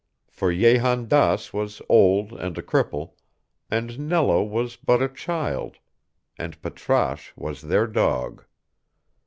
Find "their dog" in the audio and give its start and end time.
7.61-8.43